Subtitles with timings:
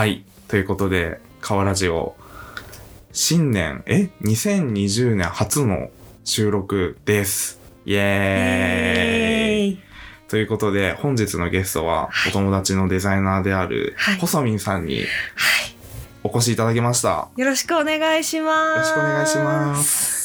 [0.00, 0.24] はい。
[0.48, 2.16] ということで、川ラジオ、
[3.12, 5.90] 新年、え ?2020 年初の
[6.24, 7.60] 収録です。
[7.84, 9.78] イエーイイ
[10.26, 15.06] ということで、本日のゲストは、はいお友達のデザイナーであるはい、細見さんにはい。
[16.24, 17.28] お越しいただきました。
[17.36, 18.76] よろしくお願いします。
[18.76, 20.19] よろしくお願いします。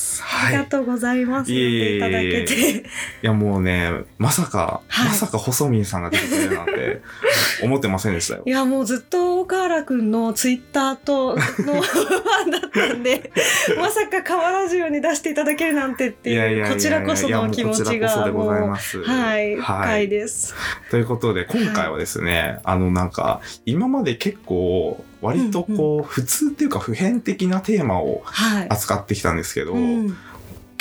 [0.46, 0.56] はい。
[0.56, 1.52] ありがとうございます。
[1.52, 2.78] いえいえいえいただけて。
[2.80, 2.84] い
[3.22, 7.02] やもうね、まさか、はいまさか細見さんが出てくれるなんて、
[7.64, 8.50] 思ってませんでしたよい。
[8.50, 13.32] やもうずっと岡原くんのツイッターとのファンだったんで、
[13.78, 18.50] まさか河ラジオに出していただけるなんてっていう、こちらこその気持ちがもう。
[18.50, 20.54] はい、はい深いです。
[20.92, 28.70] ということで、今回はですね、あのなんか、今まで結構、割とこう、普通っていうか普遍的なテーマをはい。
[28.70, 30.18] 扱ってきたんですけど、うん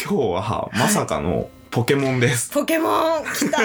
[0.05, 2.51] 今日はまさかのポケモンです。
[2.53, 3.59] ポケモン来た。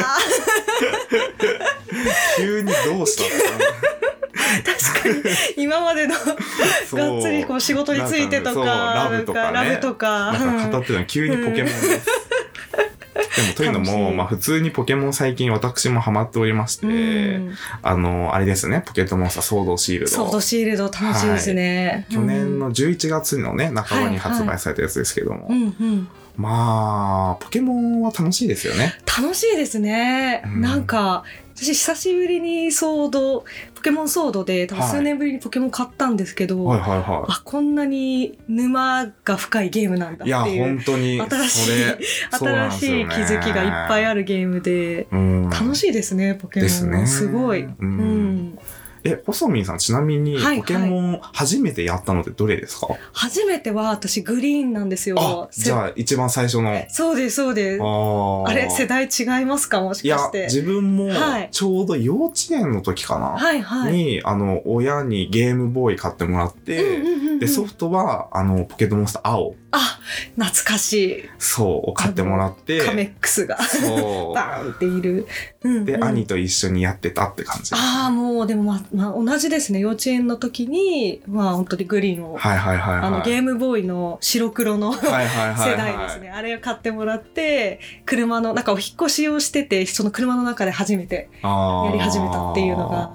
[2.37, 3.23] 急にどうした
[4.63, 6.15] 確かに今までの
[6.89, 6.95] そう。
[6.95, 9.51] がっつりこう仕事についてとかなんかねそうラブとかね。
[9.51, 10.31] ラブとか。
[10.31, 11.85] なんか語ってたのに急にポケモンです。
[13.35, 14.15] でもというのも、楽しい。
[14.15, 17.55] まあ普通にポケモン最近私もハマっておりまして、うん。
[17.81, 20.11] あの、あれですね、ポケットモンスターソードシールド。
[20.11, 22.07] ソードシールド楽しいですね。
[22.09, 26.07] 去年の11月のね、半ばに発売されたやつですけども、うんうん
[26.39, 28.93] まあ、ポケモンは楽しいですよね。
[29.05, 30.41] 楽しいですね。
[30.45, 33.43] うんなんか私久しぶりにソード
[33.75, 40.27] ポケモンソードで多分はい数年ぶりにポケモン買ったんですけど、はいはいはあこんなに沼が深いゲームなんだい。
[40.29, 41.71] いや、っていう本当に、新しい
[42.31, 45.07] 新しい気づきがいっぱいあるゲームで。
[45.11, 46.67] うん、楽しいですね、ポケモン。
[46.67, 47.63] ですねすごい。
[47.63, 48.59] ううんん。
[49.03, 56.83] え、細見さん、ちなみに、はいはいポケモン初めてやったのってどれですか、初めては私グリーンなんですあよ。、じゃあ、一番最初の。
[56.89, 57.81] そうです、そうです。
[57.81, 63.93] ーあれ、世代違いますかもしいやかして。、自分もはい、ちょうど幼稚園の時かな、はいはい。
[63.93, 69.99] に、あの、親にゲームボーイ買ってもらって、うんうんうんうんで、ソフトは、あの、ポケットモンスター青、あ、
[70.35, 73.57] 懐かしそう、を買ってもらってい。、カメックスが。
[73.57, 75.27] バーンっている。
[75.63, 77.75] うんうんで、兄と一緒にやってたって感じ。
[77.75, 79.79] ああ、もう、でも、まあ、まあ、同じですね。
[79.79, 83.05] 幼稚園の時に、まあ、本当にグリーンを、はいはいはいはい。
[83.07, 86.29] あの、ゲームボーイの白黒の世代ですね。
[86.29, 93.11] あれを買ってもらって、車の、なんかお引っ越しをしてて、その車の中で初めてやり始めたっていうのが、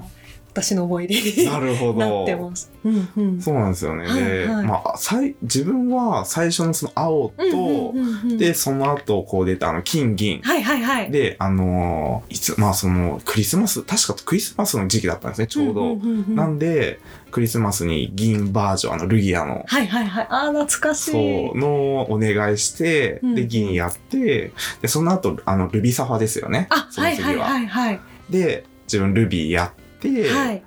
[0.55, 1.95] 私の思い出になるほど。
[1.95, 2.71] なってます。
[2.85, 3.43] うんうん。
[3.43, 4.05] そうなんですよね。
[4.05, 10.41] で、はいはいまあ、さい自分は最初のその青と、うんうんうんうんで、その後こう出たあの金銀。
[10.43, 11.11] はいはいはい。
[11.11, 15.85] で、あのーいつ、まあそのクリスマス、確かクリスマスの時期だったんですね、ちょうど。
[15.87, 17.01] んんんんなんで、
[17.33, 20.27] クリスマスに銀バージョン、あのルギアの、はいはいはい。
[20.31, 21.11] ああ、懐かしい。
[21.11, 26.69] そう、のお願いして、うんで、銀やって、で、その後、あの、ルビサファですよね。
[26.71, 28.01] あ、その次はいはいはいはい。
[28.31, 30.63] で、自分ルビーやって、はい。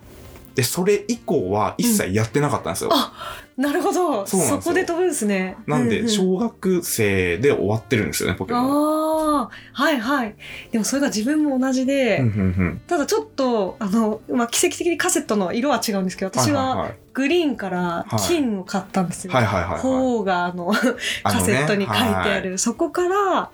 [0.55, 2.89] で、それ以降は一切やってなかったんですよ。
[2.91, 3.13] あ
[3.57, 4.25] なるほど。
[4.25, 5.55] そこで飛ぶんですね。
[5.67, 8.63] なんで、うう小学生で終わってるんですよね、ポケモン。
[8.63, 10.35] ああ、はいはい。
[10.71, 19.33] でもそれが自分も同じで、うんうんうんただちょっと、あの、まあ、奇跡的にカセットの色は違うんですけど、私ははいグリーンから金を買ったんですよ。
[19.33, 19.81] はいはいはいはいはい。
[19.81, 20.71] 方があの、
[21.23, 22.59] カセットに書いてある。
[22.59, 23.49] そこから、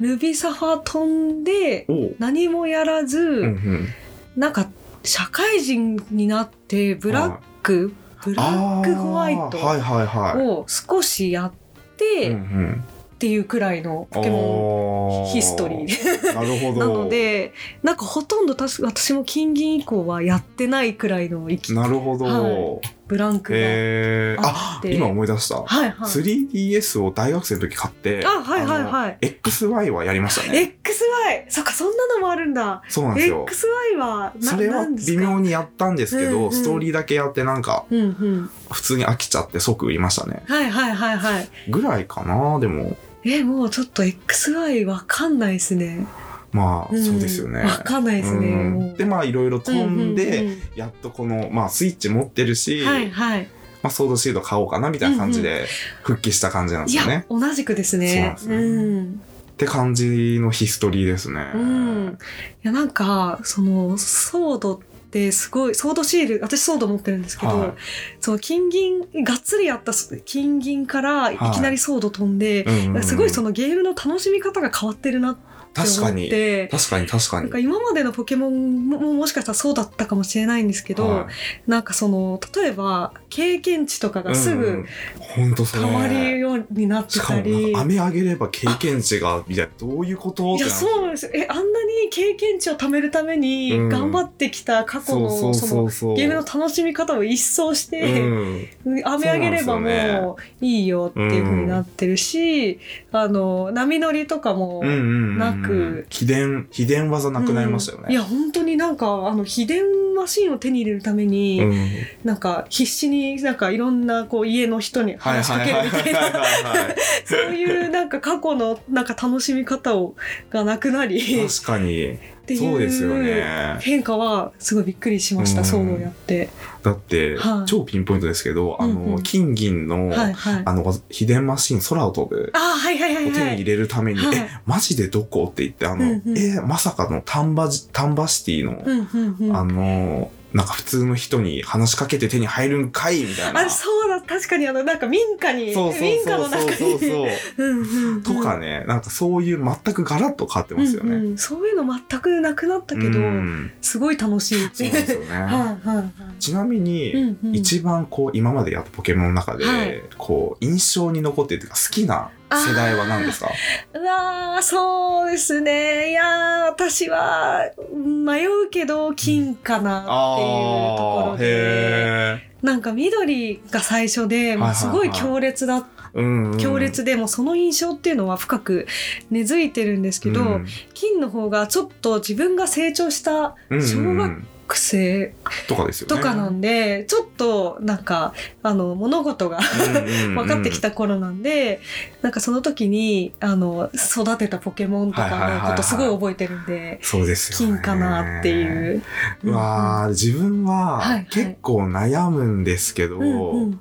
[0.00, 1.86] ルビサファ飛んで、
[2.18, 3.88] 何もやらず、うんうん。
[4.36, 4.68] なんか、
[5.08, 10.46] 社会人になって、ブラック、ブラックホワイトあーはいはいはい。
[10.46, 11.52] を少しやっ
[11.96, 16.34] て、っていうくらいのポケモンあヒストリーで。
[16.34, 16.78] なるほど。
[16.86, 22.26] なので、なんかほとんど私も金銀以降はやってないくらいの生きなるほど。
[22.26, 24.48] はブランクが。
[24.48, 25.62] あってあ今思い出した。
[25.62, 26.10] はいはい。
[26.10, 29.18] 3DS を大学生の時買って、あ、はいはいはい。
[29.20, 30.78] XY はやりましたね。
[30.84, 31.50] XY!
[31.50, 32.82] そっか、そんなのもあるんだ。
[32.88, 33.46] そうなんですよ。
[33.48, 38.50] XY は、なそれは微妙にやったんですけど、うんうんストーリーだけやってなんか、うんうん。
[38.70, 40.42] 普通に飽きちゃって即売りましたね。
[40.46, 41.48] はいはいはいはい。
[41.68, 42.96] ぐらいかな、でも。
[43.24, 46.06] え、もうちょっと XY わかんないですね。
[46.52, 47.60] まあ、んそうですよね。
[47.60, 48.46] わかんないですね。
[48.48, 53.48] うんで、まあ、いろいろ飛んで、ううやっとこの、まあ、スイッチ持ってるし、うんはいはい。
[53.82, 55.66] まあ、ソードシード買おうかな、みたいな感じで、
[56.02, 58.08] 復帰した感じなんですよね。、同じくですね。
[58.08, 59.20] そうなんですねうん。
[59.52, 61.52] って感じのヒストリーですね。
[61.54, 62.18] うん。
[62.64, 64.80] いや、なんか、その、ソードっ
[65.10, 67.72] てすごい、ソードシール、私ソード持ってるんですけど、はい
[68.20, 69.92] その金銀、がっつりやった
[70.24, 76.28] 金銀からいきなりソード飛んで、うんうんうんすごいそのゲームの楽しみ方が変わってるなって思っ確かに。
[76.28, 77.58] て、確かに確かになんか。
[77.58, 81.28] 今までのポケモンももしかしたらそうだったかもしれないんですけど、は
[81.66, 84.84] なんかその、例えば、経験値とかがすぐ
[85.18, 85.84] 本当それ。
[85.84, 87.52] 変わるようになってたり。
[87.52, 90.56] なんか飴あげれば経験値がみたいなどういうこと？
[90.56, 91.26] いやそうなんです。
[91.26, 93.88] よえあんなに経験値を貯めるためにうん。
[93.88, 95.84] 頑張ってきた過去の、その
[96.14, 98.66] ゲームの楽しみ方を一掃して、うん。
[99.04, 102.78] 飴あげればもういいよっていう風になってるし、
[103.12, 106.06] あの波乗りとかも、なく。
[106.10, 108.12] 秘伝秘伝技なくなりましたよね、うん。
[108.12, 111.88] いや本当になんかあの秘伝マシンを手に入れるために、うん。
[112.24, 116.18] なんか必死になんかいろんなこう家の人にはい話しかけるみたいな。
[116.20, 120.14] はいはいはいはいそういうなんか過去のなんか楽しみ方を
[120.50, 121.44] がなくなり。
[121.44, 122.18] っ確かに。
[122.48, 123.76] てそうですよいうね。
[123.80, 125.66] 変化はすごいびっくりしました、うん。
[125.66, 126.48] ソードをやって。
[126.82, 127.68] だって、はい。
[127.68, 129.22] 超ピンポイントですけどあの、うんうん。
[129.22, 130.62] 金銀の、はいはい。
[130.64, 132.50] あの秘伝マシン空を飛ぶ。
[132.54, 133.64] あはいはいはいを手に入はい。
[133.64, 134.36] れるために、はい。
[134.36, 135.48] えマジでどこ？
[135.50, 136.38] って言ってあの、うんうん。
[136.38, 139.56] えまさかの丹波じ丹波シティの、うんうんうん。
[139.56, 143.60] あのなんか普通の人に話しかけて手に入るんかいみたいな。
[143.60, 146.38] あそうだ確かにあのなんか民家にそうそう民家そう。
[146.38, 146.76] の中に。
[146.76, 151.38] そうとかねなんかそういう全くガラッと変わってますよね、うんうん。
[151.38, 153.72] そういうの全くなくなったけど、うん。
[153.82, 154.54] すごい楽しい。
[154.72, 155.26] そうなんですよね。
[155.36, 156.06] はいはいはい。
[156.40, 157.54] ちなみに、うんうん。
[157.54, 160.02] 一番こう今までやったポケモンの中で、はい。
[160.16, 163.50] こう印象に残ってるというか好きな世代は何ですか？
[163.94, 166.10] うわーそうですね。
[166.10, 171.44] いやー私は迷うけど金かなっていうところで。
[171.46, 175.84] へなんか緑が最初でもうすごい強烈だ、ー
[176.14, 176.58] うんうん。
[176.58, 178.86] 強烈でもうその印象っていうのは深く
[179.30, 180.66] 根付いてるんですけど、うん。
[180.92, 183.86] 金の方がちょっと自分が成長したうんうん。
[183.86, 184.42] 小学
[184.76, 185.32] 生
[185.66, 191.80] とかですよねとかなんで、ちょっとなんかあの物事が分分かってきた頃なんで、
[192.22, 199.02] なんかその時にあの育てたポケモンとかのことすごい覚えてるんで、そうですよね金かなっていう。
[199.44, 203.80] うわー自分はいははい結構悩むんですけど、うんうん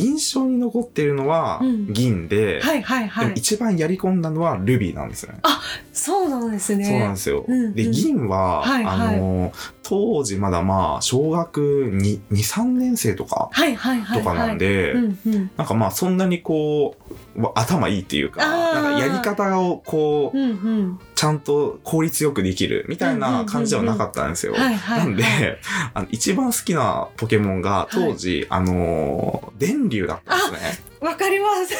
[0.00, 3.24] 印象に残ってるのはうん銀で、はいはいはい。
[3.24, 5.40] でも一番やり込んだのはルビーなんですよね。
[5.92, 6.84] そうなんですね。
[6.84, 7.44] そうなんですよ。
[7.48, 9.52] うんうんで銀は、はいはいあの
[9.88, 11.90] 当時まだまあ小学
[12.30, 14.18] 23年生とかはいはいはい、はい。
[14.18, 14.92] とかなんで、
[15.56, 16.94] なんかまあそんなにこ
[17.34, 21.00] うわ頭いいっていうかなんかやり方をこううんうん。
[21.14, 24.52] ちゃんと効率よくできるみたいな感じではなかったんですよ。
[24.52, 24.98] はいはい、はい。
[25.00, 25.24] なんで、
[25.94, 30.78] あの一番好きなポケモンが当時、あのー電流だったんですね。
[31.00, 31.74] わかります。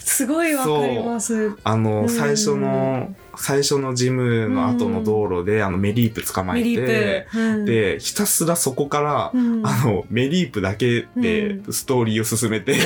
[0.04, 1.52] すごいわかります。
[1.62, 7.26] あのうん最初の最初のジムの後の道路で、あのメリープ捕まえて、
[7.64, 12.76] でひたすらそこから、うん、あのメリープだけでストーリーを進めて、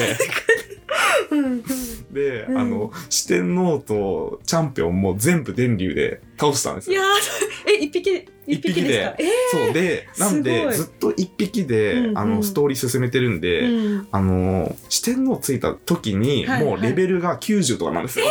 [2.11, 2.59] で、うん。
[2.59, 7.03] あの四天王とチャンピオンも全部電流で倒したんですよ。
[7.03, 12.19] いやー、え、一匹、一匹でえそうでなんでずっと一匹で、うんうん。
[12.19, 14.09] あのストーリー進めてるんで、ー、うん。
[14.11, 18.27] あの四天王ついた時に、はいもうレベルが90とかなんですよ。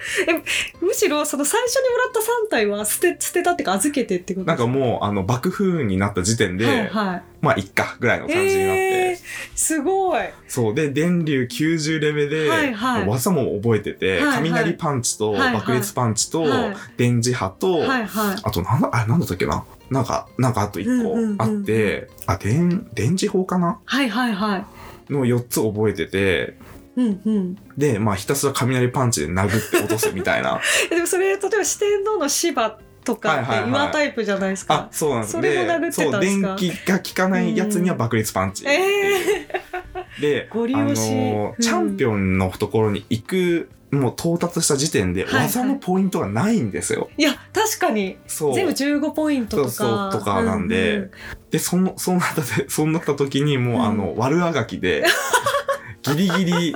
[0.80, 7.22] むしろ、その最初にもらった3体は捨て、捨てたっていうか預けてってことなんかう、もうあの爆風になった時点で、はいはい。
[7.40, 8.80] まあいっかぐらいの感じになって、
[9.10, 9.16] えー、
[9.54, 10.24] すごい。
[10.46, 10.74] そう。
[10.74, 13.06] で電流90レベルで、はいはい。
[13.06, 14.34] 技も覚えてて、はいはい。
[14.50, 15.54] 雷パンチとはいはい。
[15.54, 16.76] 爆裂パンチと、はい。
[16.96, 18.40] 電磁波と、はいはい。
[18.42, 19.64] あとなんだあれなんだったっけな？
[19.90, 21.36] なんかなんかあと1うんうんうんうん。
[21.36, 23.78] 個あって、あ電電磁砲かな？
[23.84, 24.64] はいはいはい。
[25.12, 26.56] の4つ覚えてて
[26.96, 27.56] うんうん。
[27.76, 30.60] でまあひたすら雷パンチで殴って落とすみたいな。
[30.90, 33.70] えでもそれ、例えば四天王の芝とかってはいはいはい。
[33.70, 34.88] 岩タイプじゃないですあか。
[34.90, 35.32] そうなんです。
[35.32, 36.48] それも殴ってたんですか？
[36.48, 39.48] そう電気が効かないやつには爆裂パンチ、え
[40.20, 41.54] で、 ご利あの用しうん。
[41.60, 45.42] チャンピオンのところに行くもう到達した時点ではいはい。
[45.48, 47.08] 技のポイントがないんですよ。
[47.18, 48.18] ー、いや、確かに。
[48.26, 48.54] そう。
[48.54, 49.70] 全部15ポイントとか。
[49.70, 50.96] そうそうとかなんで。
[50.96, 51.10] うんうん。
[51.50, 53.84] でそのそうなったでそうなった時にもう、うん。
[53.86, 55.04] あの悪あがきで
[56.02, 56.74] ギリギリ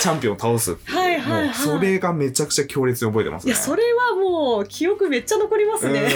[0.00, 3.52] チャンピオンを倒すっていうはいはいはいそれがめちゃくちゃ強烈に覚えてますね。
[3.52, 6.00] いや、それはもう記憶めっちゃ残りますね。
[6.00, 6.06] う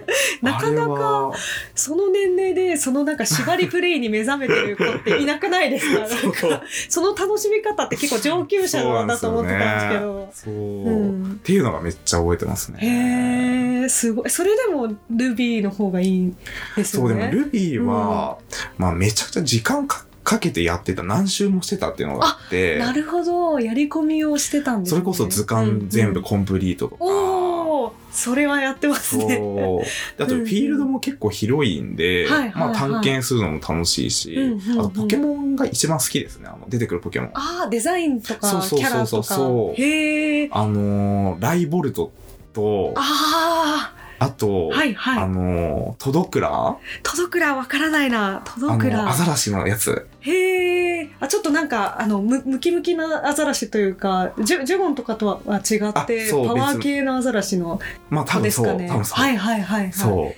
[0.00, 0.04] ん
[0.48, 1.32] なかなか
[1.74, 6.06] その年齢で、そのなんか縛りプレイに目覚めてる子っていなくないですか？
[6.08, 10.28] そうか、その楽しみ方って結構上級者のだと思ってたんですけど。
[10.32, 12.78] そう、うんっていうのがめっちゃ覚えてますね。
[12.82, 14.30] へえ、すごい。
[14.30, 16.34] それでもルビーの方がいい
[16.76, 17.26] ですそうでよね。
[17.26, 18.38] もルビーは、
[18.78, 23.60] まあめちゃくちゃ時間かかけてやってた何周もしてたっていうのがあってなるほど。
[23.60, 24.98] やり込みをしてたんですね。
[24.98, 27.34] それこそ図鑑全部コンプリートとか、うんうん
[28.14, 29.34] それはやってますね。
[29.34, 34.38] あとフィールドも結構広いんで、まあ、探検するのも楽しいし、
[34.78, 37.30] あとポケモンが一番好きですねあの出てくるポケモン。
[37.34, 39.82] ああ、デザインとかそうそうそうそうか。
[39.82, 40.48] へえ。
[40.52, 42.12] あのーライボルト
[42.52, 46.76] とああ、ああと、はいはいあの、トドクラ？
[47.02, 50.08] トドクラわからないなトドクラアザラシのやつ。
[50.20, 58.66] へえあちょっとなんかあのむムキムキなアザラシというかジュジュゴンとかとは違ってパワー別系のアザラシのまあ多分そう。
[58.66, 59.20] すかね多分そう。
[59.20, 60.34] はいはいはいはいそう。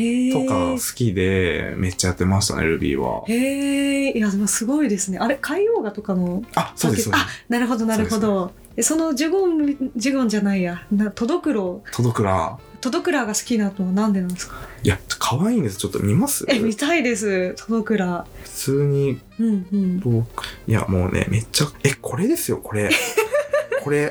[0.00, 3.24] へえとか好きで、めっちゃやってましたね、ルビーは。
[3.26, 7.28] へえいやでもすごいですねあれ海洋画とかのあ、そうです、そうですあ。
[7.48, 12.58] なるほどなるほどえそのジュゴンジュゴンじゃないやなトドクロトドクラ。
[12.80, 14.56] トドクラが好きなのはなんでなんですか？
[14.82, 15.78] いや、可愛いんです。
[15.78, 16.44] ちょっと見ます？
[16.48, 17.54] え見たいです。
[17.56, 18.26] トドクラ。
[18.44, 20.26] 普通に、うんうん。
[20.66, 22.88] いや、もうね、めっちゃ、え、これですよ、これ。
[23.82, 24.10] これ、なん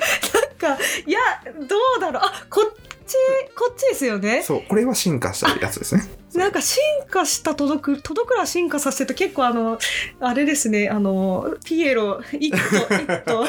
[0.78, 1.20] かいや
[1.68, 2.24] どうだろう。
[2.24, 3.16] あこっち
[3.56, 4.44] こっちですよね。
[4.44, 6.04] そう、これは進化したやつですね。
[6.38, 9.80] なんか進化した届く届くら進化させて結構あの
[10.20, 12.58] あれですねあのピエロ一頭
[12.96, 13.46] 一頭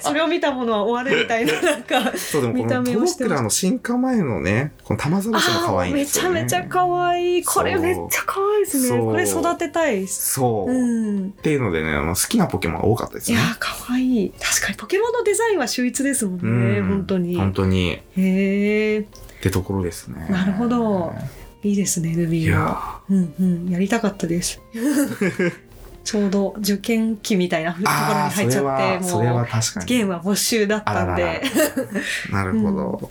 [0.00, 3.24] それを見たものは終わるみたいな なんかそう、でもこ見た目をしてました。
[3.24, 6.42] ドクラの進化前のね、この玉ざらしも可愛いんめちゃですよね。
[6.42, 7.44] めちゃ可愛い。
[7.44, 8.98] これめっちゃ可愛いですね。
[8.98, 10.70] これ育てたいそう。
[10.70, 11.28] うん。
[11.28, 13.36] っていうのでね、あの好きなポケモンが多かったですね。
[13.36, 14.32] いやー可愛い。
[14.40, 16.88] 確かにポケモンのデザインは秀逸ですもんねうん。
[16.88, 17.36] 本当に。
[17.36, 17.90] 本当に。
[17.92, 19.04] へえっ
[19.40, 20.26] てところですね。
[20.30, 21.14] なるほど
[21.66, 22.52] いいですねルいビー。
[22.52, 24.60] はやうんうんやりたかったです。
[26.04, 29.86] ちょうど受験期みたいなところに入っちゃってそれもうは確かに。
[29.86, 31.24] ゲームは没収だったんで。
[31.24, 32.44] あらら。
[32.44, 33.10] なるほど。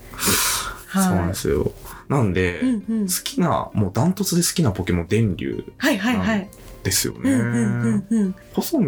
[0.94, 1.72] そうなんはいですよ。
[2.08, 3.08] なんで、うんうん。
[3.08, 6.50] 好きな、もうダントツで好きなポケモン、電流はいはいはい。
[6.84, 7.32] ですよね。
[7.32, 8.34] うんうんうん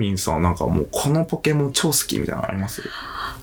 [0.09, 0.17] うん。
[0.17, 2.81] さんなんかもうこのポケモン超好きみたいなのあります？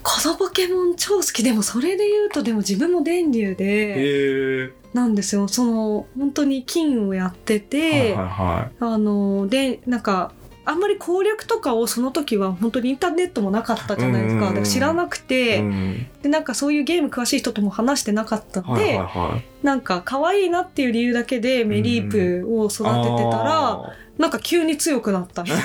[0.05, 4.73] このポケモン超好きでもそれで言うとでも自分も電流で。
[4.93, 10.31] なんですよその本当に金をやってはいて、はいはあのでなんか
[10.67, 15.21] あんまり攻略とかをその時は本当にインターネットもなかったじゃないですか,、だから知らなくい。
[15.21, 19.45] て、うんでなんかそういうゲーム詳しい人とも話してなかったんで、はいはいはい。
[19.63, 25.57] なんか可愛いなっていう理由だけでメリープを育ててたら、あなんか急に強くなった いや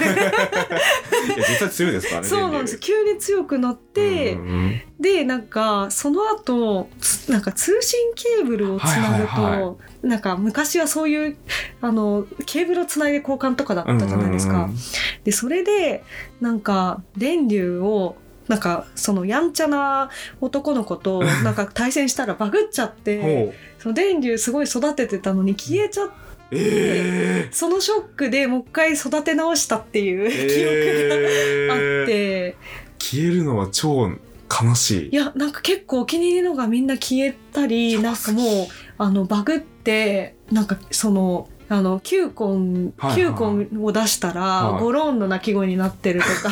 [1.38, 2.28] 実際強いですからね。
[2.28, 11.38] そうなんです急に強くなって、うんうんでなんかその後つなんか通信ケーブルをつなぐと、はいはいはなんか昔はそういう
[11.80, 14.56] あのケーブルをつないで交換とかだったじゃないですか。
[14.56, 14.78] うんうんうん
[15.24, 16.04] でそれで
[16.42, 18.18] なんか電流を
[18.50, 20.10] なんかそのやんちゃな
[20.42, 23.56] 男の子と なんか対戦したらバグっちゃって。
[23.80, 27.52] その電流すごい育ててたのに消えちゃってええ。
[27.52, 32.58] そのショックでもう一回育て直したっていう記憶があえって、
[32.98, 35.10] 消えるのは超悲しい。
[35.10, 46.50] いやなんか結構お気に入りのがみんな消えたりなんかもうあのバグってなんかそのあのキューコン、はいはいキューコンを出したら、はいゴローンの鳴き声になってるとか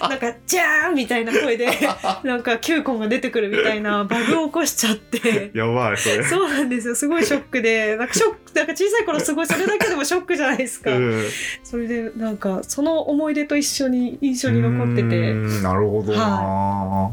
[0.08, 1.68] なんか「ジャーン!」みたいな声で
[2.24, 5.50] なんかキューコンが出てくるみたいなバグを起こしちゃって。
[5.54, 6.24] やばい、それ。
[6.24, 11.24] そうなんですよすごいショックでなんかショックなんか小さい頃すごいそれだけでもショックじゃないですか、うん。
[11.62, 15.32] それでなんかその思い出と一緒に印象に残ってて。
[15.32, 17.12] んなるほどな、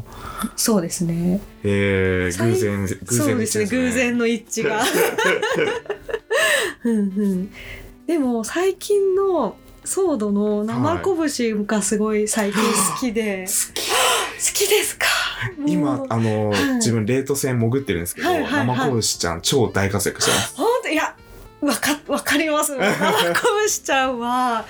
[0.56, 1.40] そうですね。
[1.64, 4.82] えー、偶然、偶然そうですね偶然の一致が。
[6.84, 7.50] うんうん。
[8.06, 11.00] でも最近のソードの生
[11.36, 13.82] 拳がすごい最近好きで、好き。
[13.90, 15.06] 好きですか？
[15.66, 16.74] 今あの、はい。
[16.74, 18.76] 自分冷凍船潜ってるんですけど、はいはいはい。
[18.76, 20.54] 生拳ちゃん超大活躍してます
[21.62, 22.76] わかわかります。
[22.76, 23.34] 生拳
[23.84, 24.64] ちゃんは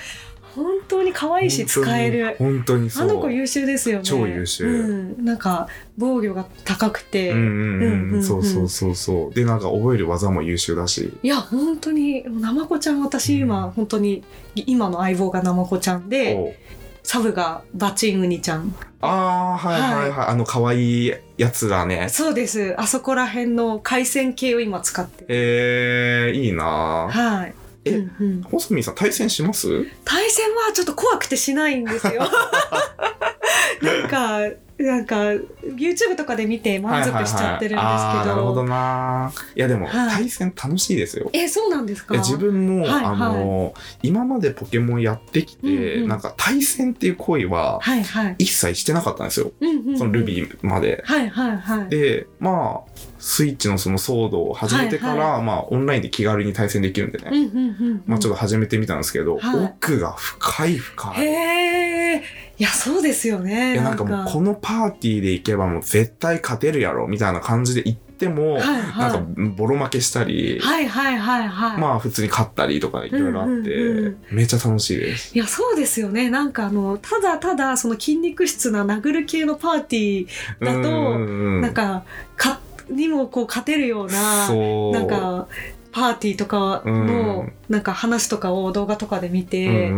[0.55, 2.35] 本当に可愛いし使える。
[2.37, 3.09] 本当にそう。
[3.09, 4.03] あの子優秀ですよね。
[4.03, 4.65] 超優秀。
[4.65, 9.33] うん、なんか防御が高くて、うんそうそうそうそう。
[9.33, 11.11] でなんか覚える技も優秀だし。
[11.23, 12.23] いや本当に。
[12.39, 13.71] ナマコちゃん私今、うん。
[13.71, 14.23] 本当に
[14.55, 16.53] 今の相棒がナマコちゃんでお
[17.01, 18.75] サブがバチンウニちゃん。
[19.01, 20.09] ああはいはい。
[20.11, 22.07] はい、あの可愛いやつだね。
[22.09, 22.73] そうです。
[22.77, 26.63] あそこら辺の回線系を今使ってえー、いいな。
[27.11, 27.53] はい。
[27.85, 28.41] えうんうん。
[28.43, 29.67] 細見さん対戦します？
[30.05, 32.21] 対戦はちょっと怖くてしないんですよ。
[33.81, 34.39] なんか
[34.85, 39.33] なんか YouTube とかで見て満足しちゃってるんですけど、はいはいはい、なるほどな。
[39.55, 40.09] いやでも、はい。
[40.11, 41.29] 対戦楽しいですよ。
[41.33, 42.15] えそうなんですか？
[42.15, 46.07] 自分も、はいあの今までポケモンやってきて、うんうん。
[46.09, 49.97] なんか対戦っていう行為ははいはい、一切してなかったんですよ、うんうんうん。
[49.97, 51.03] そのルビーまで。
[51.05, 51.89] はいはいはい。
[51.89, 58.03] でまあスイッチのそのソードを始めてから、はいまあオンラインで気軽に対戦できるんでね、うんうんうんうん。
[58.05, 59.65] まあちょっと始めてみたんですけど、はい。
[59.65, 61.21] 奥が深い深い。
[61.21, 62.23] へえ
[62.59, 64.03] いやそうですよねいやなんか。
[64.03, 69.11] もうこのパーティーで行けばもう絶対勝てるやろみたいな感じで行っても、はいはい。
[69.11, 75.35] なんかボロ負けしたり、はいはいはいはい、まあ普通に勝ったりとかいろいろあって、うんうんうんめっちゃ楽しいです。
[75.35, 76.29] いやそうですよね。
[76.29, 82.03] なんかあのただただその筋肉質な殴る系のパーティーだとうんなんか
[82.35, 85.47] かにもこう勝てるようななんか
[85.93, 87.53] パーティーとかの、うん。
[87.69, 89.91] なんか話とかを動画とかで見て、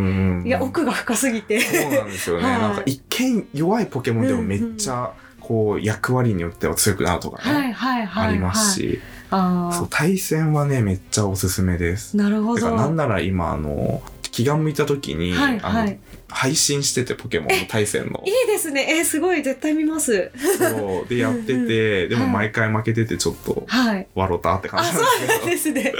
[0.45, 1.59] いや奥が深すぎて。
[1.61, 2.61] そうなんですよね、はい。
[2.61, 8.99] なんか一見弱いポケモンでもめっちゃこう役割によっては強くなるとかね、ありますし、
[9.31, 12.19] あそう対戦はねめっちゃおすすめです。
[12.19, 12.75] あなるほど。
[12.75, 18.21] なんなら今あの気が向いた時に、はいあのはい配信しててポケモンの対戦の。
[18.25, 18.85] いいですね。
[18.99, 19.43] えすごい。
[19.43, 20.31] 絶対見ます。
[20.57, 21.07] そう。
[21.07, 22.33] でやってて、でもはい。
[22.33, 24.07] 毎回負けててちょっとはい。
[24.15, 25.39] 笑ったって感あじそうなんですけど。
[25.39, 25.93] なんですね。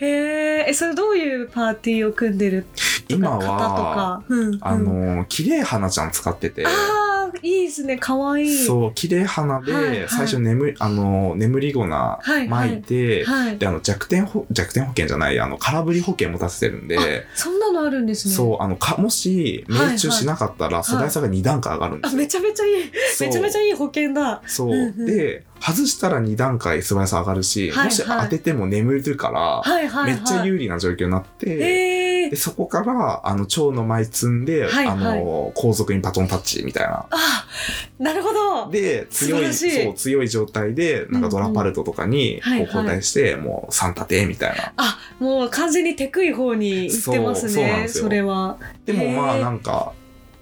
[0.00, 2.66] へええそれどういうパーティーを組んでる
[3.08, 4.48] と今はか、うん。
[4.48, 6.64] うん、あの綺麗花ちゃん使ってて。
[6.66, 7.05] あー
[7.42, 8.56] いいですねかわいい。
[8.56, 10.08] そう綺麗花で、はいはい。
[10.08, 13.58] 最初眠あの眠り粉はい巻いて、はい。
[13.58, 18.34] であの弱点ほ弱点保険じゃないあの空振り保険持たせてるんで、そんなのあるんですね。
[18.34, 22.18] そうあのかもし命中しなかったら世代差が2段階上がるんですよ。
[22.18, 22.92] あめちゃめちゃいい。
[23.20, 24.42] めちゃめちゃいい保険だ。
[24.46, 25.06] そう、うんうん。
[25.06, 27.86] で外したら2段階素早さ上がるし、はいはい。
[27.86, 30.14] もし当てても眠るから、はいはいはい。
[30.14, 31.56] めっちゃ有利な状況になって、
[32.30, 34.86] でそこからあの蝶の舞積んで、はいはい。
[34.86, 37.06] あの後続にバトンタッチみたいな。
[37.10, 37.46] あ
[37.98, 38.70] なるほど。
[38.70, 42.62] で強いそう強い状態でなんかドラパルトとかにこうんうん。
[42.62, 44.72] う交代して、もう3立てみたいな。
[44.76, 48.58] あもう完全にテクい方に行ってますねそれは。
[48.84, 49.92] でもまあなんか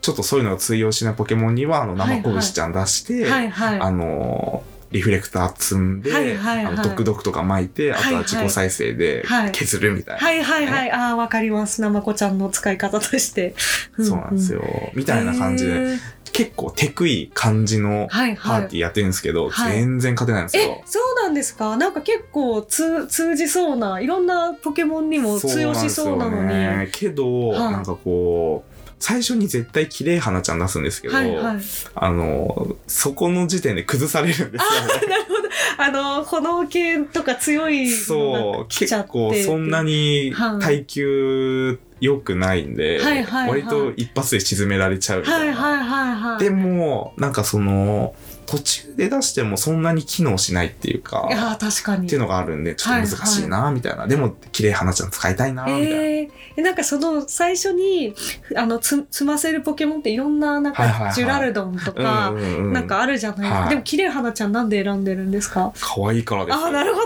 [0.00, 3.80] ちょっとそういうのが通用しないポケモンにはあの生拳ちゃん出して、はいはい。
[3.80, 4.62] あの
[4.94, 6.66] リフレクター積んで、はいはいはい。
[6.66, 9.50] あの毒々とか巻いて、あとは自己再生ではい。
[9.50, 10.20] 削るみたいな。
[10.24, 10.90] はいはいはい。
[10.92, 11.82] ああわかります。
[11.82, 13.56] なまこちゃんの使い方として。
[13.98, 14.60] そうなんですよ。
[14.60, 14.90] よ。
[14.94, 15.98] みたいな感じで、
[16.32, 18.62] 結構テクい感じのはいパはい。
[18.62, 19.72] ーティーやってるんですけど、はい。
[19.72, 20.62] 全然勝てないんですよ。
[20.62, 20.82] え。
[20.86, 21.76] そうなんですか？
[21.76, 26.48] なんか結構通通じそうないろんなポケモンにも通用しそうなのに。
[26.48, 26.88] ね。
[26.92, 27.72] けど、はい。
[27.72, 28.73] なんかこう、
[29.06, 31.56] 最初に絶対綺麗花ちゃん出すんですけど、はいはい。
[31.94, 35.06] あの、そこの時点で崩されるんですよね。
[35.06, 35.48] なるほど。
[35.76, 43.16] あの炎系とか強いのそう結構そんなにはい耐久良くないんで、はい。
[43.16, 43.24] はい。
[43.24, 43.48] はい。
[43.50, 45.54] 割と一発で沈められちゃうみたな。
[45.54, 45.78] はいい。
[45.78, 45.86] はい。
[45.86, 46.32] はい。
[46.32, 46.42] はい。
[46.42, 48.14] でも、なんかその、
[48.56, 52.06] 途中で出してもそんなに機能しないっていうか、いやー確かに。
[52.06, 54.06] っていうのがあるんで、ちょっと難しいな、みたいな。
[54.06, 55.86] でも、綺麗花ちゃん使いたいな、みたいな。
[55.88, 58.14] えー、なんかその最初に
[58.56, 61.08] あのつ積ませるポケモンっていろんななんはいはいはい。
[61.08, 63.68] かジュラルドンとか、なんかあるじゃないですか、はい。
[63.70, 65.72] でも綺麗花ちゃんなんで選んでるんですか？
[65.80, 66.64] 可愛いからですよ。
[66.64, 67.04] ああなるほど。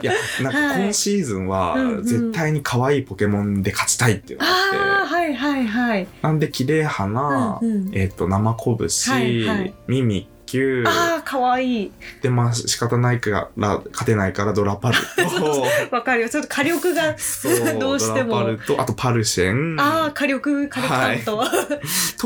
[0.00, 0.82] いや、なんかはい。
[0.84, 6.08] 今シーズンは絶対に可愛いポケモンで勝ちたいっていうのがあって、はいはいはい。
[6.22, 7.90] なんで、綺麗花、うんうん。
[7.94, 8.76] えっ、と、生拳、
[9.14, 9.74] はいはい。
[9.86, 11.92] ミミッキュああかわいい。
[12.22, 14.96] で、まあ仕方ないから、勝てないからドラパル。
[15.16, 15.62] と、
[15.94, 16.28] わかるよ。
[16.28, 17.16] ちょっと火力が
[17.78, 18.30] どうしても。
[18.34, 19.80] ドラパルと、あとパルシェン。
[19.80, 21.44] ああ火力火力担当、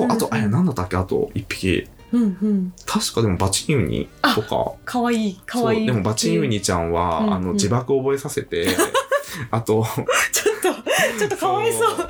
[0.06, 0.96] と、あと、うんあれ、なんだったっけ？
[0.96, 1.88] あと、一匹。
[2.12, 2.72] うんうん。
[2.86, 4.72] 確かでもバチンユニとか。
[4.84, 5.86] かわいいかわいい。
[5.86, 8.66] でもバチンユニちゃんは、うんあの、うん自爆覚えさせて、
[9.50, 9.86] あと、
[10.32, 10.82] ちょっと
[11.18, 12.06] ちょっとかわいそう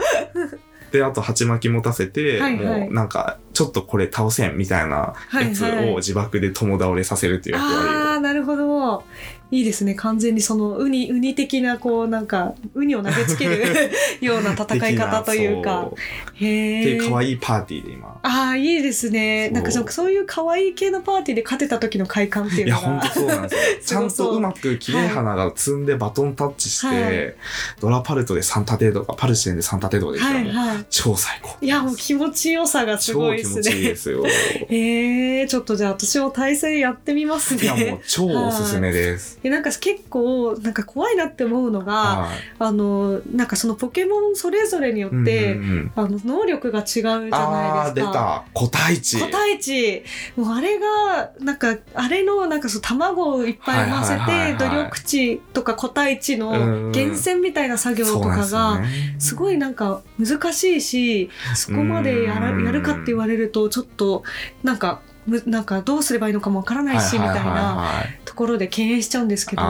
[0.91, 2.81] で、あと、鉢巻き持たせて、はいはい。
[2.81, 5.93] もう、なんか、ちょっとこれ倒せんみたいなやつはいはい。
[5.93, 7.91] を自爆で共倒れさせるっていう役割を。
[7.91, 9.05] ああなるほど
[9.51, 9.95] いいですね。
[9.95, 13.65] 完全にそのウニウニ的なこうなんかウニを投げつける
[14.21, 15.91] ような戦い方というか。
[16.35, 18.19] へえっていう可愛いパーティーで今。
[18.23, 19.49] ああいいですね。
[19.51, 22.89] なんかそうそういう可愛い系のパーティーで勝てた時の快感っていいうや、のが。
[22.89, 23.61] ほんとそうなんですよ。
[23.85, 27.35] ちゃんとうまく綺麗花が積んでバトンタッチして、はい。
[27.81, 30.85] ドラパルトで3立てとか、パルシェンで3立てとかできたらもうはいはい。
[30.91, 31.57] 超最高。
[31.61, 34.25] いやもう気持ちよさがすごいです超気持ちいいねですよ。
[34.69, 37.63] へえちょっとじゃあ私も対戦やってみますね。
[37.63, 39.38] いや、もう超おすすめです。
[39.43, 42.37] でなんか結構なんか怖いなって思うのが、はい。
[42.59, 47.91] あのなんかそのポケモンそれぞれによって、うんうんうんあの能力が違うじゃないですあか。
[47.91, 48.45] ー、出た。
[48.53, 49.21] 個体値。
[49.21, 50.05] 個体値
[50.37, 56.55] もうあれがなんかあれのなんかそう卵をいっぱい産ませはいはい努力値とか個体値のう
[56.89, 64.23] ん源泉みたいな作業とかがねすごいなんか難しいしそこまでやらうんやるかって言われるとちょっと
[64.63, 68.03] なんかむなんかどうすればいいのかもわからないしみたいな
[68.39, 69.63] ころで敬遠しちゃうんですけど。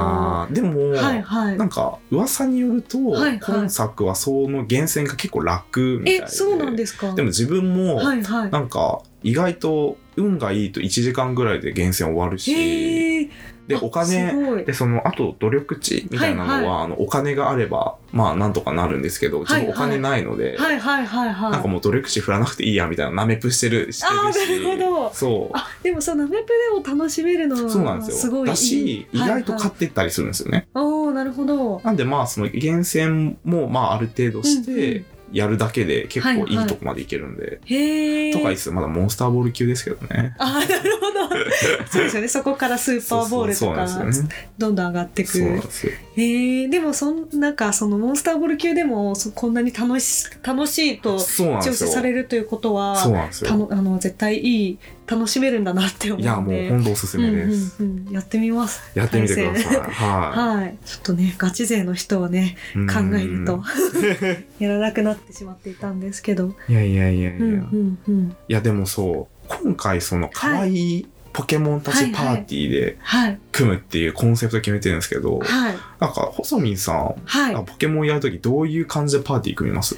[0.51, 1.57] でも、いはい。
[1.57, 3.41] なんか噂によると、はいはい。
[3.41, 6.25] 今作はその源泉が結構楽みたいで。
[6.25, 7.15] えそうなんですか？
[7.15, 8.51] でも自分も、はいはい。
[8.51, 12.53] なんか意外と運がいいと1時間ぐらいで源泉終わるし。
[12.53, 13.31] へえ
[13.69, 21.53] であお金でそのあと努力値みたいなのは、はいはあのお金があればまあなんとかなるんですけど自分お金ないので、はいはいはいはい。
[21.53, 24.65] なんかもう努力値振らなくていいやみたいななめぷしてるしてるし。
[24.65, 25.15] なるほど。
[25.15, 25.57] そう。
[25.57, 28.17] あでもそうナメプでも楽しめるのはそうなんですよ。
[28.17, 28.47] すごいいい。
[28.47, 31.81] だし意外とはい勝ってったりするんですよね、はい、おーなるほど。
[31.85, 37.61] なんでまあその源泉もまあある程度して、うんうんやるだけで結構はいはいいいとこまでいけるんで。
[37.65, 38.33] へえ。
[38.33, 38.75] とかいいっすよ。
[38.75, 40.35] まだモンスターボール級ですけどね。
[40.39, 41.29] あーなるほど。
[41.91, 42.29] そうですよね。
[42.29, 43.87] そこからスーパーボールとか。
[44.59, 45.63] どんどん上がってくそうなんる。
[45.63, 45.93] ですよ。
[46.17, 46.69] へえ。
[46.69, 51.61] でもそんなんかそのモンスターボール級でもそこんなに楽し楽しいと調。
[51.63, 53.51] 整されるということは、そうなんですよ。
[53.51, 54.79] たのあの絶対いい
[55.11, 56.23] 楽しめるんだなって思う。
[56.23, 57.83] いや、もう本当おすすめです。
[57.83, 58.83] うんうんうん、やってみます。
[58.95, 59.77] やってみてください。
[59.79, 60.77] は はい。
[60.85, 62.79] ちょっとね、ガチ勢の人をね、い。
[62.87, 63.65] 考えるとうん。
[64.59, 66.55] やらなくなってしまっていたんですけど。
[66.69, 67.39] いやいやいやいや。
[67.39, 68.37] うんうんうん。
[68.49, 73.39] いやでもそう今回その可愛いポケモンたちパーティーではい。
[73.53, 75.75] 組むっていうコンセプト決めてるんですけど、はい。
[76.01, 77.55] なんか細見さん、はい。
[77.55, 79.95] あポケモンやるときどういう感じでパーティー組みます？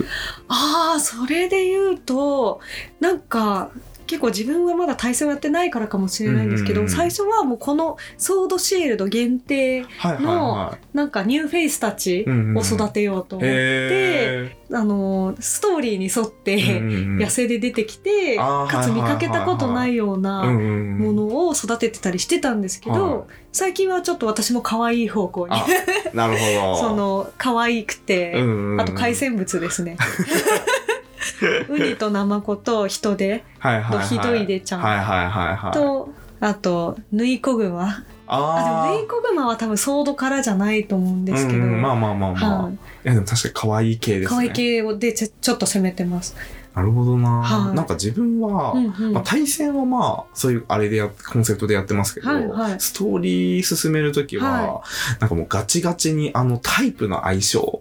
[0.49, 2.61] ああ、それで言うと、
[3.01, 3.71] なんか、
[4.11, 6.97] 結構自分はまだ対戦をやってないからかもしれないんですけど、うんうんうん。
[6.97, 13.39] 最初はもうこのソードシールド限定はいはいはなんかニューフェイスたちを育てようとい。
[13.39, 20.61] 思って、へあのストーリーに沿って、野生で出てきて、あーかつ見かけたことないよううんなうんう
[20.97, 25.67] んものを育ててたりしてたんですけど、はい最近はちょっと私も可愛い方向にあ
[26.15, 26.77] なるほど。
[26.79, 28.81] その可愛くて、うんうんうん。
[28.81, 29.97] あと海鮮物ですね。
[31.69, 34.09] ウニとナマコとヒトデはいはいはい。
[34.09, 35.75] とヒドイデちゃんはいはい。
[35.75, 42.63] と、あとヌイコグマあでもあヌイコグマは多分ソードからじゃないと思うんですけど、うんうんまあまあまあまあ。
[42.65, 44.37] はいいやでも確かに可愛い系ですね。
[44.37, 46.37] 可愛い系をでちょちょっと攻めてます。
[46.75, 54.83] なるほどな、はいなんか自分は、うんうんまあ、対戦はまあそういうあれでやコンセプトでやってますけど、はいはいストーリー進めるときは、は
[55.19, 57.80] なんかもうガチガチにあのタイプの相性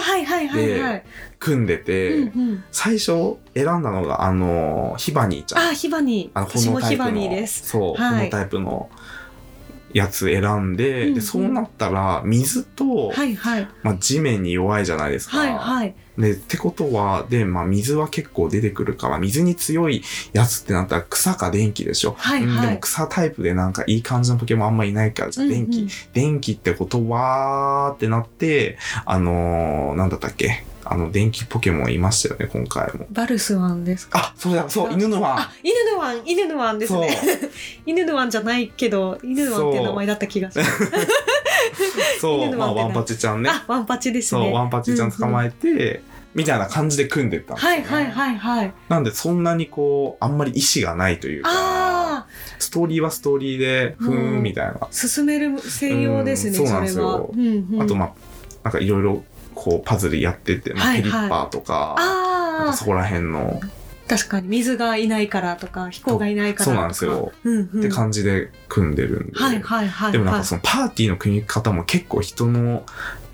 [0.00, 1.04] はいはいはいはい。
[1.38, 5.68] 組んでて、うんうん、最初選んだのがあのヒバニーちゃん。
[5.68, 7.46] あーヒバニーあの私もヒバタイプの。
[7.46, 8.18] そう、はい。
[8.18, 8.90] 炎タイプの
[9.92, 11.14] やつ選んで,、うんうん。
[11.14, 13.68] でそうなったら水と、はいはい。
[13.82, 15.38] まあ、地面に弱いじゃないですか。
[15.38, 20.02] はいはいで、ってことは、で、まあ、水は結構出てくるから、水に強い
[20.32, 22.16] やつってなったら草か電気でしょ？
[22.18, 30.64] はいはいうんでも草タイプでなんかいい感じのポケモンあんまいないから、じゃあ電気、うんうん電気ってことはってなって、あのー、なんだったっけ？
[30.90, 33.06] あの、電気ポケモンいましたよね、今回も。
[33.10, 34.18] パルスワンですか？
[34.18, 35.52] あ、そうだ、そう、あ犬のワンあ。
[35.62, 37.10] 犬のワン犬のワンですね。
[37.86, 40.70] 犬のワンじゃないけど犬のワンって名前だった気がします。
[42.20, 43.50] そう、まあ、ワンパチちゃんね。
[43.50, 44.52] あワンパチですそう、ね。
[44.52, 46.02] ワンパチちゃん捕まえて、
[46.34, 48.72] みたいな感じで組んでったんですよねはいはいはいはい。
[48.88, 52.26] なんで、そんなにこう、あんまり意志がないというか、
[52.58, 54.88] ストーリーはストーリーで、ふーうんん、みたいな。
[54.90, 56.82] 進める専用ですね、うんそうなん。
[56.84, 58.10] ですようんうんあと、まあ、
[58.64, 62.08] なんかいろいろ、こう、パズルやってて、まあはいはいペリッパーとか、なん
[62.60, 63.60] ああかそこら辺の、
[64.08, 66.70] 確かに水がいないからとか飛行がいないからとか。
[66.70, 67.32] そうなんですよ。
[67.44, 67.80] うんうん。
[67.80, 69.38] って感じで組んでるんで。
[69.38, 70.12] はいはいはい。
[70.12, 72.84] でもなんはいかそのパーティーの組み方も結構人の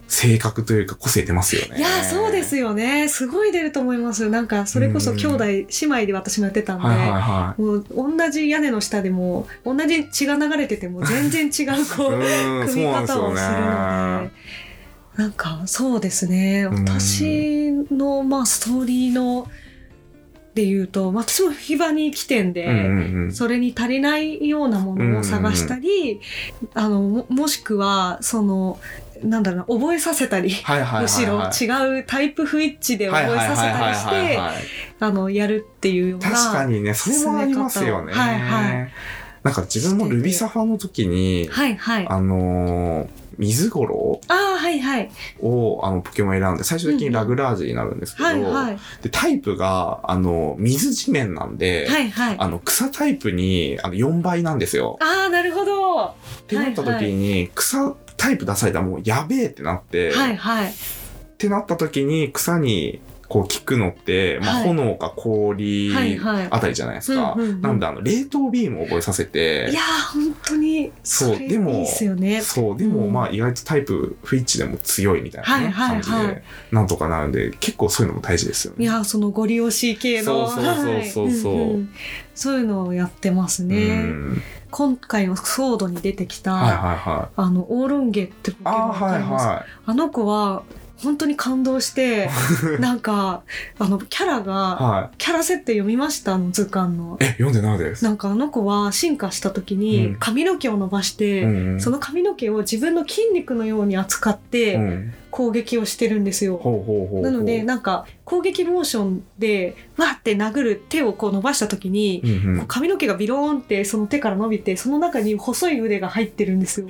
[0.09, 1.79] 性格というか個性出ますよね。
[1.79, 12.61] いやーそうですよねすごい出ると思いますなんかそれこそ兄弟姉妹で私もやってたんで、はいはいはもう同じ屋根の下でも同じ血が流れてても全然違うこい。
[12.61, 13.41] う うん、組み方をするので
[14.27, 14.33] ね。
[15.17, 19.47] なんかそうですねうん私のまあストーリーの
[20.55, 23.33] で言うとまあ私もヒバニー起点で、うんう。
[23.33, 26.21] それに足りないようなものを探したり、
[26.75, 28.79] あのももしくはその
[29.23, 30.55] なんだろうな覚えさせたり。
[31.01, 34.55] むしろ違うタイプ不一致で覚えさせたりしてはい
[35.01, 38.13] あのやるっていうような確かにね、それもありますよね。
[38.13, 38.93] はいはい
[39.43, 45.11] なんか自分もルビサファの時に、はいはいああのー水ゴロあーはいはい。
[45.41, 48.79] をあのポケモン選んで、最終的にラグラージュになるんですけど、はいはい。
[49.03, 52.37] でタイプが、あの、水地面なんで、はいはい。
[52.39, 54.99] あの、草タイプにあの4倍なんですよ。
[55.01, 56.05] ああなるほど。
[56.05, 56.13] っ
[56.47, 60.71] てなった時に、草タイプ出されたらもうやべえってなって、はいはい。
[60.71, 60.73] っ
[61.37, 63.01] てなった時に草に
[63.35, 64.65] こう効くのって、まあ、はい。
[64.69, 65.93] 炎か氷
[66.51, 67.35] あたりじゃないですか。
[67.61, 69.67] なので、あの、冷凍ビームを覚えさせて。
[69.73, 72.41] いや、ー本当にそうれでもいいっすよね。
[72.43, 73.13] そう、でも、うん。
[73.13, 78.85] まあ、意外とタイプ不一致でも強いみたいな、ね感じで、なんとかなるんで、結構そういうのも大事ですよね。
[78.85, 81.89] いやーそのご利用し系のそうそうそうそう。
[82.37, 84.43] そうはいうのをやってますうね、ん。
[84.71, 87.33] 今回のソードに出てきた、はいはいはい。
[87.35, 90.63] あのオーロンゲってああ、はいはあの子は
[91.05, 92.29] 本当に感動して
[92.79, 92.81] い。
[92.81, 93.43] なんか
[93.79, 95.17] あのキャラがはい。
[95.19, 98.05] キャラ設定読みましたあの図鑑のえ、読んでないです。
[98.05, 106.61] なんかあの子は進化した時にうん髪の毛を伸ばして、うんうんその髪の毛を自分の筋肉のように扱って、うん攻撃をしてるんですよ。
[107.21, 112.67] なのでなんか攻撃モーションでわーって殴る手をこう伸ばした時に、うんうん。
[112.69, 116.87] 髪の毛がビローンってその手から伸びてその中に細い腕が入ってるんですよ。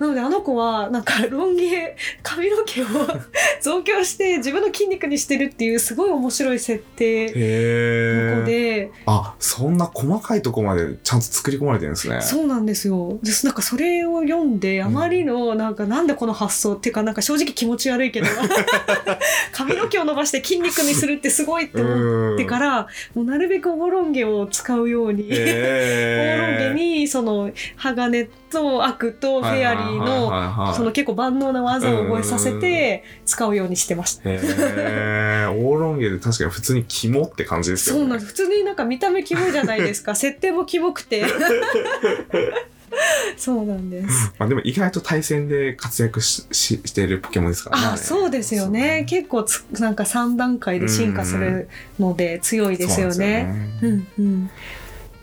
[0.00, 2.86] なのであの子はなんかロン毛髪の毛を
[3.60, 12.22] 増強して自分の筋肉にしてるっていうすごい面白い設定への子えで、あそんな細かいとこまでちゃんと作り込まれてるんですね。
[12.22, 13.18] そうなんですよ。
[13.22, 18.26] ですなんかそれを読んであまりのなんかなんでこの発想っていうかなんか正直気持ち悪いけど。
[19.52, 25.24] 髪の毛を伸ばして筋肉にするってすごいって思うんってからもうなるべくオーロン毛を使うように。
[25.24, 25.28] オー。
[25.28, 34.30] ロンへ毛にその鋼と悪とフェアリーのその結構万能な技を覚えさせて使うようにしてました。
[34.30, 38.00] へえオーロン毛で確かに普通に肝って感じですよね。
[38.00, 38.26] そうなんです。
[38.26, 40.14] 普通になんか見た目キモいじゃないですか。
[40.16, 41.24] 設定もキモくて
[43.36, 44.32] そうなんです。
[44.38, 47.86] まあでも意外と対戦で活躍しししているポケモンですからね。
[47.94, 49.04] あそうですよね。
[49.08, 53.78] 結構つなんか3段階で進化するので強いですよね。
[53.82, 53.90] うね。
[53.92, 54.50] んうん。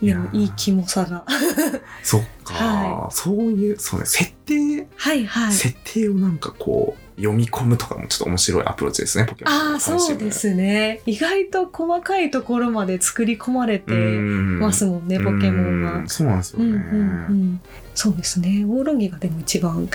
[0.01, 0.37] いやいやー。
[0.39, 1.25] いいキモさが。
[2.03, 4.05] そっか、はそういうそうね。
[4.05, 5.53] 設定、はいはい。
[5.53, 11.01] 設定をなんかこう読み込むとかもちょっと面白いアプローチですねポケモンああそうですね。
[11.05, 15.93] 意外と細かいところまで作り込まれてますもんねポケモンは。
[15.93, 16.83] うんそうなんですよね、うんうんう
[17.33, 17.61] ん、
[17.95, 18.63] そうですね。
[18.67, 19.89] オーロンゲがでも一番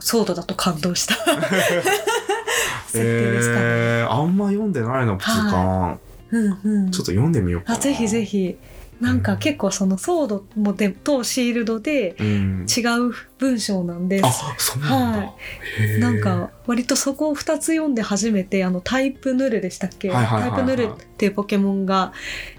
[0.00, 1.14] ソードだと感動した。
[2.86, 5.98] 設定ですかね、えーあんま読んでないの図鑑、
[6.30, 7.78] うんうん、ちょっと読んでみようかな。
[7.78, 8.56] あぜひぜひ
[9.00, 12.66] なんか結構そのソードもでとシールドでうん。
[12.68, 15.34] 違う文章なんです、あそうなんだ、は
[15.96, 16.00] い。
[16.00, 20.56] なんか割とそこを2つ読んで初めてあのタイプヌルでしたっけ、はいはいはいはい。
[20.56, 22.12] タイプヌルっていうポケモンが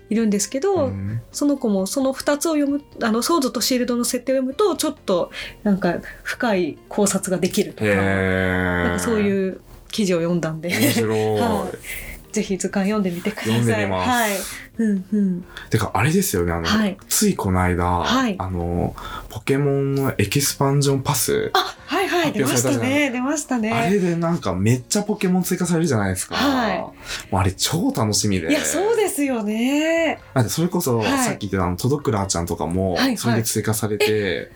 [0.10, 1.22] いるんですけど、うん。
[1.32, 5.32] その子もその2つを読むあのソードとシールドの設定を読むとちょっと
[5.64, 10.70] なんか深い考察ができるとか,、へなんかそうういう記事を読んだんで。
[10.70, 11.72] 面白い、 は
[12.08, 13.54] いぜひ図鑑読んでみてください。
[13.62, 14.32] 読んでみますはい。
[14.78, 15.46] うんうん。
[15.70, 18.96] てかあれですよねあの、はいついこの間、はいあの
[19.30, 23.90] ポケモンのエキスパンションパスあ、はいはい、発出ましたね、出ましたあね。
[23.92, 26.36] れでなんかめっちゃポケモン追加されるじゃないですか。
[26.36, 26.84] はい
[27.32, 28.50] あれ超楽しみで。
[28.50, 30.20] いや、そうですよね。
[30.34, 34.52] だってそれこそ、はいさっき言ってたあの、トドグラーちゃんとかもはいはい、それで追加されて、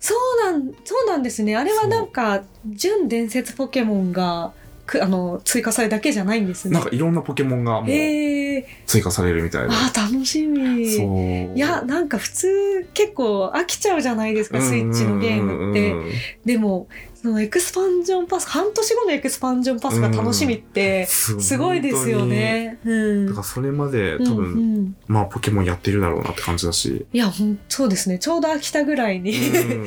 [0.00, 1.56] そうなん、そうなんですね。
[1.56, 4.52] あれはなんか、準伝説ポケモンが、
[4.88, 6.74] くあの、追加されるだけじゃないんですね。
[6.74, 7.90] なんかいろんなポケモンがもう。
[8.86, 9.74] 追加されるみたいで。
[9.74, 10.90] あ、楽しみ。
[10.90, 11.56] そう。
[11.56, 15.94] いや、なんか普通結構飽きちゃうじゃないですか、スイッチのゲームって。
[16.44, 22.24] でも、そのエクスパンションパス、半年後のエクスパンションパスが楽しみって、すすごいですよ。
[22.24, 22.78] ね。
[22.84, 23.26] うん。
[23.26, 24.46] だからそれまで多分、うんう
[24.80, 27.06] んまあポケモンやってるだろうなって感じだし。
[27.12, 28.18] いや、ほんそうですね。
[28.18, 29.86] ちょうど飽きたぐらいに、うん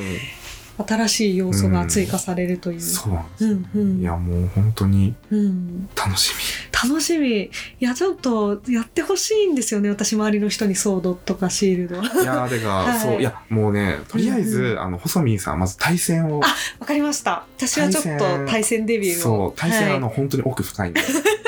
[0.78, 2.80] 新しい要素が追加されるという。
[2.80, 6.32] そうなんですよ、うんうんいやもう本当にうん、楽し
[6.72, 7.44] 楽しみ。
[7.44, 9.88] いや、ちょっとやってほしいんですよね。
[9.88, 12.00] 私、周りの人にソードとかシールド。
[12.00, 12.08] み。
[12.08, 16.48] いやーてか、 はいそう、いや、もうね、とりあえず、うんあの、細見さん、まず対戦を、あ
[16.80, 17.46] わかりました。
[17.56, 19.20] 私はちょっと対戦デビューを。
[19.20, 21.00] そう、対戦、はいあの、本当に奥深いんで。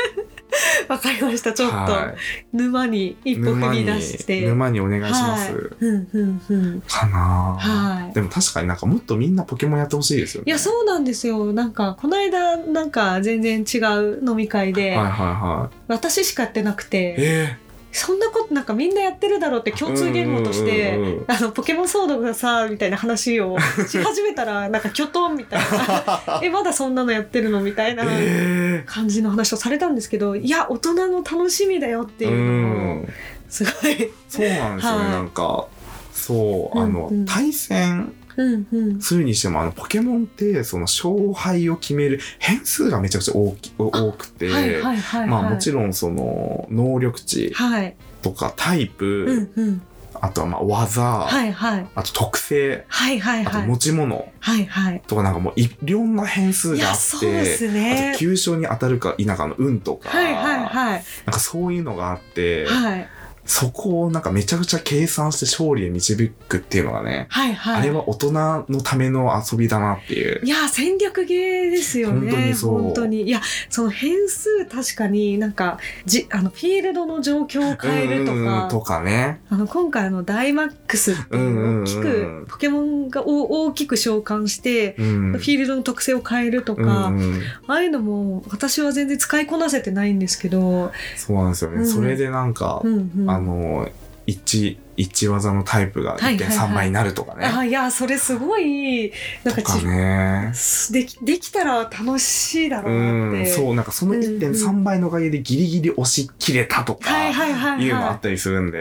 [0.88, 1.52] わかりました。
[1.52, 2.14] ちょっと、は
[2.52, 3.36] 沼に一い。
[3.36, 5.52] 歩踏み出して。、沼にお願いします。
[5.52, 5.62] はい。
[5.80, 6.82] うんうんうん。
[6.86, 10.44] かなーはいでも確かになんかもっとみんなポケモンやってほしいですよね。
[10.46, 11.52] いや、そうなんですよ。
[11.52, 16.86] なんか、この間、なんか全然違う飲み会で、はいはいは私しかやってなくい。
[16.86, 17.56] て、え
[17.96, 21.24] そんなことなんかみんなやってるだろうってー、共通言語として、うんうんうんうん。
[21.28, 23.56] あの、ポケモンソードがさ、みたいな話を
[23.88, 26.40] し始めたら、 なんか、キョトンみたいな。
[26.42, 33.06] え、まだそんなのやってるのみたいなえ感じの話をされたんですけど、いや、大人の楽しみだよってー、いううの
[33.48, 34.10] すごい。
[34.28, 35.10] そうなんですよね、はい。
[35.10, 35.66] なんか。
[36.12, 37.26] そうあの、うんうん。
[37.26, 39.00] 対戦うんうん。
[39.00, 45.28] するにしてもあのポケモンってその勝敗を決める変数がめちゃくちゃ大き多くて、はいはいはい、はい。
[45.28, 47.96] まあもちろんその能力値はい。
[48.22, 49.82] とかタイプ、うんうん。
[50.20, 51.86] あとはまあ技、はいはい。
[51.94, 53.66] あと特性はいはいあとはい。
[53.66, 55.02] 持ち物はいはい。
[55.06, 58.18] とかなんかもういろんな変数があって、ねあと。
[58.18, 61.04] 急所に当たるか否かの運とか、はいはいはい。
[61.26, 63.08] なんかそういうのがあって、はい。
[63.46, 67.80] そこをなんかめちゃくちゃ計算して勝利へ導くっていうのがね、はいはい。
[67.80, 68.32] あれは大人
[68.68, 70.48] のための遊びだなっていうい。
[70.48, 72.30] や、戦略ゲーですよね。
[72.30, 73.22] 本当にそう本当に。
[73.22, 79.40] いや、その変数確かになんか、じ、あの、フィールドの状況を変えるとか、とかね。
[79.50, 85.32] あの、今回あの、ダイマックスっていう大きく、ポケモンがお大きく召喚して、うん。
[85.32, 91.78] フィールドの特性を変えるとうか、んうんああいうのも私は全然使いこなせてないんですけど、そうなんですよね。
[91.78, 93.88] うんそれでなんか、うんうん、あの、
[94.26, 97.46] 1、一技のタイプがはいはいはい1.3倍になるとかね。
[97.46, 100.52] あいやそれすごいなんかとかちね。
[100.92, 103.50] できできたら楽しいだろううなって。
[103.50, 107.84] ん、そう、なんかそのうん1.3倍のおかげでギリギリ押し切れたとか、はいはいはいはい。
[107.84, 108.80] いうのあったりするんで、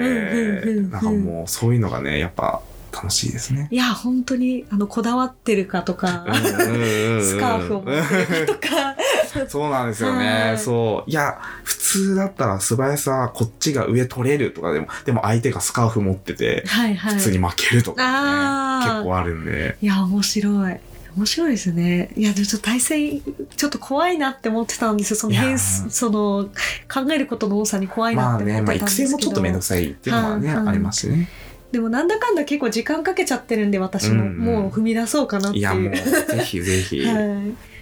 [0.91, 2.61] なんかもうそういうのがね、やっぱ
[2.93, 3.67] 楽しいですね。
[3.71, 8.95] いや本当にあのこだわってるかとか、ススカーフを持ってるかとか。
[9.47, 10.53] そうなんですよはね。
[10.55, 11.09] いそう。
[11.09, 17.15] いや、普通だったら素早さ、こっちが上取れるとかでも、でも相手がスカーフ持ってて、はいはい。
[17.15, 19.77] 普通に負けるとかね、結構あるんで。
[19.81, 20.77] いや面白い。
[21.15, 22.09] 面白いですね。
[22.15, 23.21] いや、でもちょっと対戦、
[23.55, 25.15] ちょっと怖いなって思ってたんですよ。
[25.17, 26.49] その変数、その、
[26.91, 29.09] 考えることの多さに怖いなまあね、って思っまあ育てたんですけど。
[29.09, 31.29] 成もちょっとめんどくさいっていうのはね、はいはいありますしね。
[31.71, 35.61] でもなんだかんだ結構時間かけちゃってるんで、私も、うんうんもう踏み出そうかなっていう。
[35.61, 37.01] いや、もう、ぜひぜひ。
[37.05, 37.72] はい。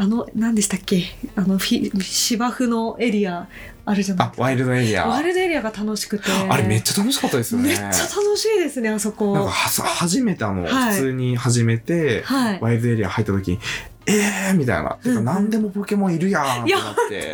[0.00, 1.02] あの、何でしたっけ？
[1.34, 3.48] あの、芝生のエリア、
[3.84, 5.08] あるじゃないあ、ワイルドエリア。
[5.08, 6.30] ワイルドエリアが楽しくて。
[6.48, 7.70] あれめっちゃ楽しかったですよね。
[7.70, 9.34] めっちゃ楽しいですね、あそこ。
[9.34, 12.60] なんか初めてあの、はい普通に始めて、はい。
[12.60, 13.58] ワイルドエリア入った時に、
[14.06, 14.96] えーみたいな。
[15.02, 17.32] てんうん何でもポケモンいるやんってなって。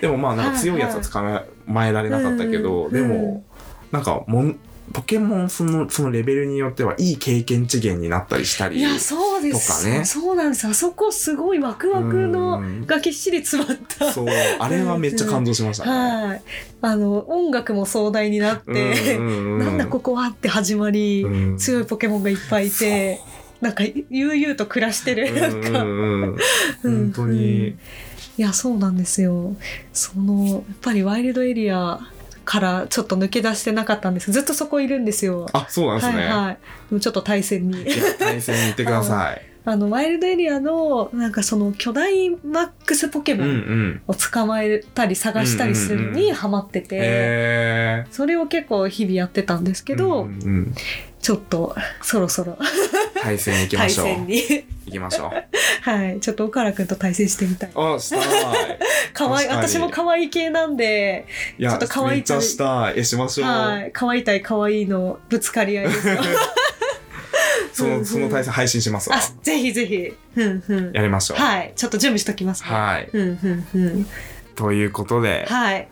[0.00, 3.44] でもまあなんか強いやつは捕まえられなかったけど、はいはいでも、
[3.92, 4.58] なんかもん、
[4.92, 8.78] ポケモンその、そのレベルによってはいい経験値源になったりしたり。
[8.78, 9.82] いや、そうです。
[9.82, 10.66] とかねそうなんです。
[10.66, 14.12] あそこすごいワクワクのうんがぎっしり詰まった。
[14.12, 14.26] そう、
[14.58, 15.90] あれはめっちゃ感動しましたね。
[16.26, 16.42] はい。
[16.82, 23.20] あの、音楽も壮大になって、うんうんうんなんだここはって始まり、うん強いポケモンがいっぱいいて、
[23.60, 25.32] なんか悠々と暮らしてる。
[25.34, 26.38] なんか、うんうんうん
[26.82, 27.74] うん本当に。
[28.36, 29.56] いや、そうなんですよ。
[29.92, 32.00] その、やっぱりワイルドエリア
[32.44, 35.46] からちょっと抜け出してなかったんですずっとそこいるんですよ。
[35.52, 36.18] あ、そうなんですね。
[36.18, 36.58] はいはい。
[36.90, 37.84] でもちょっと対戦に。
[38.18, 39.42] 対戦に行ってください。
[39.66, 43.56] あの、ワイルドエリアの、なんかその巨大マックスポケうんうモン
[43.92, 44.02] ん。
[44.08, 50.74] を捕まえたり探したりするのにハマってて、へそれを結構日々やってたんですけーど、うんうん
[51.22, 52.58] ちょっとそろそろ
[53.24, 54.06] 対戦行きま対しょう。
[54.06, 54.42] 戦に、
[54.86, 55.30] 行きましょう。
[55.90, 57.70] はい、ちょっと岡原くんと対戦してみたい。
[57.74, 58.20] あ、したい。
[59.14, 61.26] かわい私も可愛い系なんで、
[61.58, 62.94] ちょっと可愛いめっちゃしたい。
[62.98, 63.48] え、しましょう。
[63.48, 66.18] はい、可愛い対可愛いのぶつかり合いですよ。
[67.72, 70.12] その、その対戦配信しますわあ。、ぜひぜひ。
[70.34, 70.92] ふんふん。
[70.92, 71.38] やりましょう。
[71.38, 72.68] はい、ちょっと準備しときますね。
[72.68, 73.08] はい。
[73.10, 74.06] ふんふんふん。
[74.54, 75.88] ということで、はい。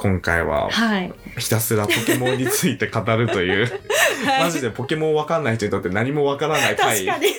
[0.00, 1.12] 今回ははい。
[1.36, 3.66] ひたすらポケモンについて語るという、
[4.24, 7.04] はいマジでポケモンわかんない人にとって何もわからない回。
[7.04, 7.34] 確かに。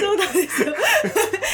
[0.00, 0.74] そうなんですよ。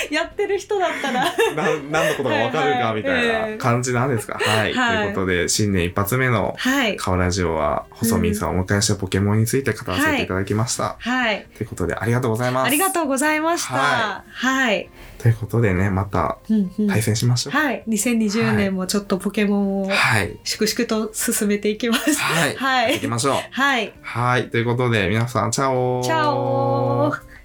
[0.14, 1.24] やってる人だったら。
[1.54, 4.38] な何のことがわかるかみたいな感じなんですか？
[4.40, 4.72] はい。
[4.74, 6.96] はいということで、新年一発目のはい。
[6.96, 10.96] カオラジオは、細見さんをお迎えしたポケモンについて語らせていただきました。
[10.98, 11.46] はい。
[11.56, 12.66] ということで、ありがとうございます。
[12.66, 13.74] ありがとうございました。
[13.74, 14.88] ははい。
[15.18, 17.52] ということでね、またうんうん対戦しましょう。
[17.56, 17.82] はい。
[17.88, 20.36] 2020年もちょっとポケモンをはい。
[20.44, 22.14] 粛々と進めていきます。
[22.20, 22.54] はい。
[22.56, 23.34] はい行きましょう。
[23.50, 23.92] はい。
[24.02, 24.50] はい。
[24.50, 27.35] ということで、皆さん、チャオチャオー